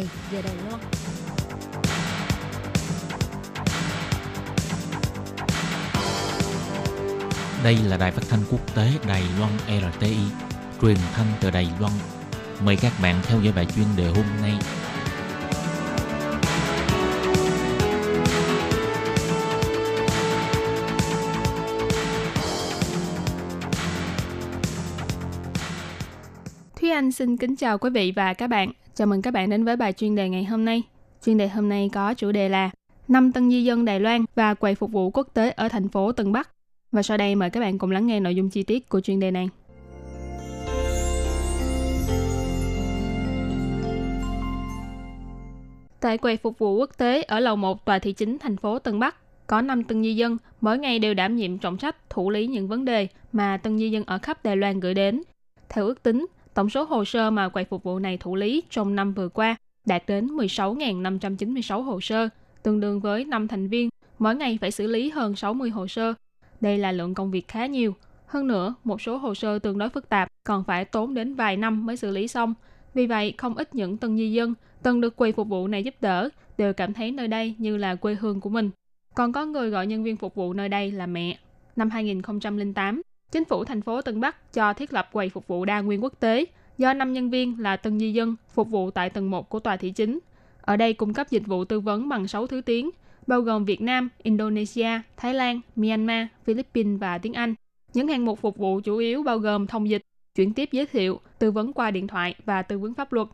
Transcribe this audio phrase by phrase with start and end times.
[0.00, 0.80] ngày giờ Đài Loan.
[7.64, 10.16] Đây là đài phát thanh quốc tế Đài Loan RTI,
[10.82, 11.92] truyền thanh từ Đài Loan.
[12.64, 14.52] Mời các bạn theo dõi bài chuyên đề hôm nay.
[26.80, 28.72] Thúy Anh xin kính chào quý vị và các bạn.
[28.94, 30.82] Chào mừng các bạn đến với bài chuyên đề ngày hôm nay.
[31.24, 32.70] Chuyên đề hôm nay có chủ đề là
[33.08, 36.12] năm tân di dân Đài Loan và quầy phục vụ quốc tế ở thành phố
[36.12, 36.50] Tân Bắc.
[36.92, 39.20] Và sau đây mời các bạn cùng lắng nghe nội dung chi tiết của chuyên
[39.20, 39.48] đề này.
[46.00, 48.98] Tại quầy phục vụ quốc tế ở lầu 1 tòa thị chính thành phố Tân
[48.98, 52.46] Bắc, có 5 tân di dân mỗi ngày đều đảm nhiệm trọng trách thủ lý
[52.46, 55.22] những vấn đề mà tân di dân ở khắp Đài Loan gửi đến.
[55.68, 58.96] Theo ước tính, tổng số hồ sơ mà quầy phục vụ này thủ lý trong
[58.96, 62.28] năm vừa qua đạt đến 16.596 hồ sơ,
[62.62, 66.14] tương đương với 5 thành viên, mỗi ngày phải xử lý hơn 60 hồ sơ.
[66.60, 67.94] Đây là lượng công việc khá nhiều.
[68.26, 71.56] Hơn nữa, một số hồ sơ tương đối phức tạp còn phải tốn đến vài
[71.56, 72.54] năm mới xử lý xong.
[72.94, 75.94] Vì vậy, không ít những tân di dân từng được quầy phục vụ này giúp
[76.00, 78.70] đỡ đều cảm thấy nơi đây như là quê hương của mình.
[79.14, 81.38] Còn có người gọi nhân viên phục vụ nơi đây là mẹ.
[81.76, 85.80] Năm 2008, chính phủ thành phố Tân Bắc cho thiết lập quầy phục vụ đa
[85.80, 86.44] nguyên quốc tế
[86.78, 89.76] do 5 nhân viên là tân di dân phục vụ tại tầng 1 của tòa
[89.76, 90.18] thị chính.
[90.60, 92.90] Ở đây cung cấp dịch vụ tư vấn bằng 6 thứ tiếng,
[93.26, 97.54] bao gồm Việt Nam, Indonesia, Thái Lan, Myanmar, Philippines và tiếng Anh.
[97.94, 100.02] Những hạng mục phục vụ chủ yếu bao gồm thông dịch,
[100.34, 103.28] chuyển tiếp giới thiệu, tư vấn qua điện thoại và tư vấn pháp luật.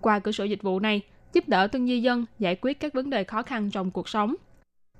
[0.00, 1.00] Qua cửa sổ dịch vụ này,
[1.32, 4.34] giúp đỡ tân di dân giải quyết các vấn đề khó khăn trong cuộc sống.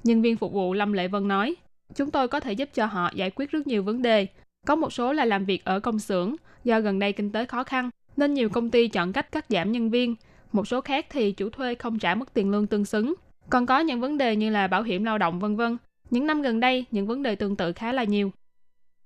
[0.04, 1.56] Nhân viên phục vụ Lâm Lệ Vân nói,
[1.94, 4.26] chúng tôi có thể giúp cho họ giải quyết rất nhiều vấn đề.
[4.66, 7.64] Có một số là làm việc ở công xưởng, do gần đây kinh tế khó
[7.64, 10.14] khăn, nên nhiều công ty chọn cách cắt giảm nhân viên.
[10.52, 13.14] Một số khác thì chủ thuê không trả mức tiền lương tương xứng.
[13.50, 15.76] Còn có những vấn đề như là bảo hiểm lao động vân vân.
[16.10, 18.32] Những năm gần đây, những vấn đề tương tự khá là nhiều.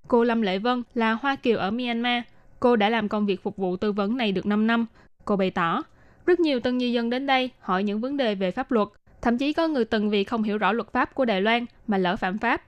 [0.08, 2.22] Cô Lâm Lệ Vân là Hoa Kiều ở Myanmar.
[2.60, 4.86] Cô đã làm công việc phục vụ tư vấn này được 5 năm.
[5.24, 5.82] Cô bày tỏ,
[6.26, 8.88] rất nhiều tân di dân đến đây hỏi những vấn đề về pháp luật.
[9.22, 11.98] Thậm chí có người từng vì không hiểu rõ luật pháp của Đài Loan mà
[11.98, 12.62] lỡ phạm pháp.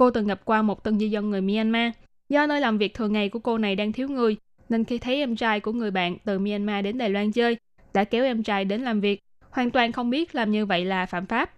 [0.00, 1.92] Cô từng gặp qua một tân di dân người Myanmar.
[2.28, 4.36] Do nơi làm việc thường ngày của cô này đang thiếu người,
[4.68, 7.56] nên khi thấy em trai của người bạn từ Myanmar đến Đài Loan chơi,
[7.94, 11.06] đã kéo em trai đến làm việc, hoàn toàn không biết làm như vậy là
[11.06, 11.50] phạm pháp.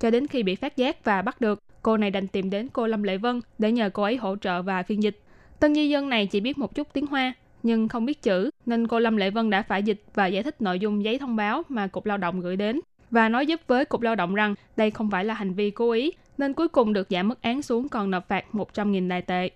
[0.00, 2.86] Cho đến khi bị phát giác và bắt được, cô này đành tìm đến cô
[2.86, 5.20] Lâm Lệ Vân để nhờ cô ấy hỗ trợ và phiên dịch.
[5.60, 7.32] Tân di dân này chỉ biết một chút tiếng Hoa,
[7.62, 10.62] nhưng không biết chữ, nên cô Lâm Lệ Vân đã phải dịch và giải thích
[10.62, 13.84] nội dung giấy thông báo mà Cục Lao động gửi đến và nói giúp với
[13.84, 16.92] Cục Lao động rằng đây không phải là hành vi cố ý, nên cuối cùng
[16.92, 19.50] được giảm mức án xuống còn nộp phạt 100.000 đài tệ.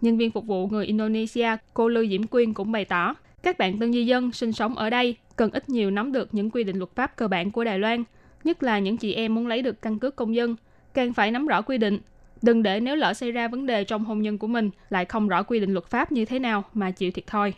[0.00, 3.78] Nhân viên phục vụ người Indonesia, cô Lưu Diễm Quyên cũng bày tỏ, các bạn
[3.78, 6.76] tân di dân sinh sống ở đây cần ít nhiều nắm được những quy định
[6.76, 8.04] luật pháp cơ bản của Đài Loan,
[8.44, 10.56] nhất là những chị em muốn lấy được căn cước công dân,
[10.94, 11.98] càng phải nắm rõ quy định.
[12.42, 15.28] Đừng để nếu lỡ xảy ra vấn đề trong hôn nhân của mình lại không
[15.28, 17.52] rõ quy định luật pháp như thế nào mà chịu thiệt thòi.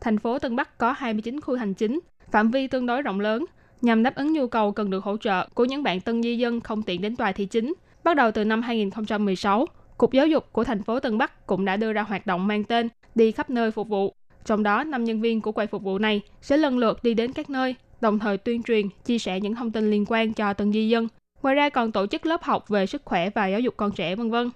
[0.00, 3.44] Thành phố Tân Bắc có 29 khu hành chính, phạm vi tương đối rộng lớn,
[3.82, 6.60] nhằm đáp ứng nhu cầu cần được hỗ trợ của những bạn tân di dân
[6.60, 7.74] không tiện đến tòa thị chính.
[8.04, 9.66] Bắt đầu từ năm 2016,
[9.98, 12.64] Cục Giáo dục của thành phố Tân Bắc cũng đã đưa ra hoạt động mang
[12.64, 14.14] tên Đi khắp nơi phục vụ.
[14.44, 17.32] Trong đó, 5 nhân viên của quầy phục vụ này sẽ lần lượt đi đến
[17.32, 20.72] các nơi, đồng thời tuyên truyền, chia sẻ những thông tin liên quan cho tân
[20.72, 21.08] di dân.
[21.42, 24.16] Ngoài ra còn tổ chức lớp học về sức khỏe và giáo dục con trẻ
[24.16, 24.50] vân vân.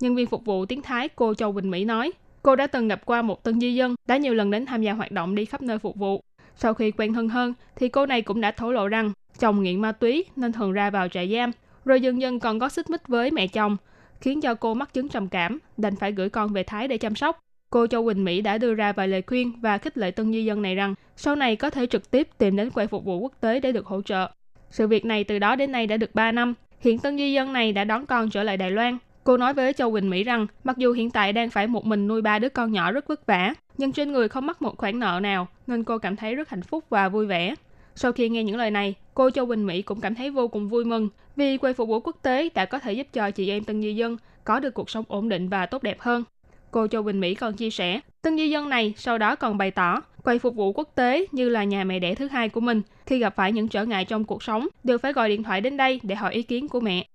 [0.00, 3.04] Nhân viên phục vụ tiếng Thái cô Châu Bình Mỹ nói, cô đã từng gặp
[3.04, 5.62] qua một tân di dân đã nhiều lần đến tham gia hoạt động đi khắp
[5.62, 6.20] nơi phục vụ.
[6.62, 9.80] Sau khi quen thân hơn, thì cô này cũng đã thổ lộ rằng chồng nghiện
[9.80, 11.50] ma túy nên thường ra vào trại giam,
[11.84, 13.76] rồi dần dần còn có xích mích với mẹ chồng,
[14.20, 17.14] khiến cho cô mắc chứng trầm cảm, đành phải gửi con về Thái để chăm
[17.14, 17.38] sóc.
[17.70, 20.44] Cô Châu Quỳnh Mỹ đã đưa ra vài lời khuyên và khích lệ tân di
[20.44, 23.32] dân này rằng sau này có thể trực tiếp tìm đến quầy phục vụ quốc
[23.40, 24.30] tế để được hỗ trợ.
[24.70, 26.54] Sự việc này từ đó đến nay đã được 3 năm.
[26.80, 28.98] Hiện tân di dân này đã đón con trở lại Đài Loan.
[29.24, 32.08] Cô nói với Châu Quỳnh Mỹ rằng mặc dù hiện tại đang phải một mình
[32.08, 34.98] nuôi ba đứa con nhỏ rất vất vả, nhưng trên người không mắc một khoản
[34.98, 37.54] nợ nào nên cô cảm thấy rất hạnh phúc và vui vẻ.
[37.94, 40.68] Sau khi nghe những lời này, cô Châu Bình Mỹ cũng cảm thấy vô cùng
[40.68, 43.64] vui mừng vì quầy phục vụ quốc tế đã có thể giúp cho chị em
[43.64, 46.24] tân di dân có được cuộc sống ổn định và tốt đẹp hơn.
[46.70, 49.70] Cô Châu Bình Mỹ còn chia sẻ, tân di dân này sau đó còn bày
[49.70, 52.82] tỏ quầy phục vụ quốc tế như là nhà mẹ đẻ thứ hai của mình.
[53.06, 55.76] Khi gặp phải những trở ngại trong cuộc sống, đều phải gọi điện thoại đến
[55.76, 57.06] đây để hỏi ý kiến của mẹ.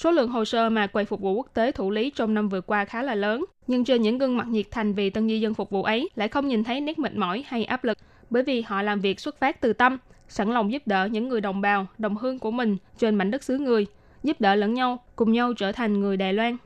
[0.00, 2.60] Số lượng hồ sơ mà quầy phục vụ quốc tế thủ lý trong năm vừa
[2.60, 5.54] qua khá là lớn, nhưng trên những gương mặt nhiệt thành vì tân di dân
[5.54, 7.98] phục vụ ấy lại không nhìn thấy nét mệt mỏi hay áp lực,
[8.30, 9.98] bởi vì họ làm việc xuất phát từ tâm,
[10.28, 13.42] sẵn lòng giúp đỡ những người đồng bào, đồng hương của mình trên mảnh đất
[13.42, 13.86] xứ người,
[14.22, 16.56] giúp đỡ lẫn nhau, cùng nhau trở thành người Đài Loan.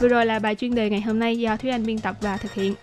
[0.00, 2.36] Vừa rồi là bài chuyên đề ngày hôm nay do Thúy Anh biên tập và
[2.36, 2.74] thực hiện.